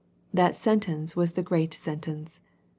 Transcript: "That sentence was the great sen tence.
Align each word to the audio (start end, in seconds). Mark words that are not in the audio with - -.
"That 0.33 0.55
sentence 0.55 1.15
was 1.15 1.33
the 1.33 1.43
great 1.43 1.75
sen 1.75 1.99
tence. 1.99 2.39